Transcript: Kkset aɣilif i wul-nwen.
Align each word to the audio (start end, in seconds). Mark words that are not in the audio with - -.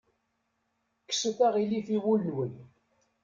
Kkset 1.05 1.39
aɣilif 1.47 1.87
i 1.95 1.97
wul-nwen. 2.03 2.53